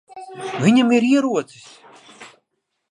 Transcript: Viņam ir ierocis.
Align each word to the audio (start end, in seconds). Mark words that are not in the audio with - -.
Viņam 0.63 0.89
ir 0.99 1.07
ierocis. 1.11 1.69